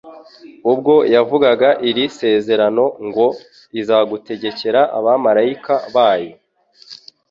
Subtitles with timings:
[0.71, 3.25] Ubwo yavugaga iri sezerano ngo:
[3.79, 6.33] «Izagutegekera abamalayika bayo»,